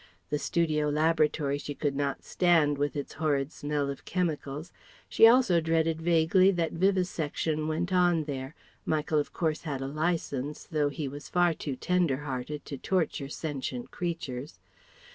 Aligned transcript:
The 0.31 0.39
studio 0.39 0.89
laboratory 0.89 1.59
she 1.59 1.75
could 1.75 1.95
not 1.95 2.23
stand 2.23 2.79
with 2.79 2.95
its 2.95 3.13
horrid 3.13 3.51
smell 3.51 3.87
of 3.87 4.03
chemicals; 4.03 4.73
she 5.07 5.27
also 5.27 5.61
dreaded 5.61 6.01
vaguely 6.01 6.49
that 6.53 6.71
vivisection 6.71 7.67
went 7.67 7.93
on 7.93 8.23
there 8.23 8.55
Michael 8.83 9.19
of 9.19 9.31
course 9.31 9.61
had 9.61 9.79
a 9.79 9.85
license, 9.87 10.63
though 10.63 10.89
he 10.89 11.07
was 11.07 11.29
far 11.29 11.53
too 11.53 11.75
tender 11.75 12.17
hearted 12.17 12.65
to 12.65 12.79
torture 12.79 13.29
sentient 13.29 13.91
creatures. 13.91 14.57